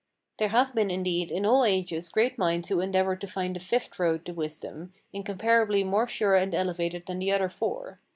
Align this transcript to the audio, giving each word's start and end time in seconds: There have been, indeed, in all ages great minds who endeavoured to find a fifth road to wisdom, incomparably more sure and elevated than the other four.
There 0.39 0.47
have 0.47 0.73
been, 0.73 0.89
indeed, 0.89 1.29
in 1.31 1.45
all 1.45 1.63
ages 1.63 2.09
great 2.09 2.35
minds 2.35 2.69
who 2.69 2.79
endeavoured 2.81 3.21
to 3.21 3.27
find 3.27 3.55
a 3.55 3.59
fifth 3.59 3.99
road 3.99 4.25
to 4.25 4.33
wisdom, 4.33 4.93
incomparably 5.13 5.83
more 5.83 6.07
sure 6.07 6.33
and 6.33 6.55
elevated 6.55 7.05
than 7.05 7.19
the 7.19 7.31
other 7.31 7.49
four. 7.49 7.99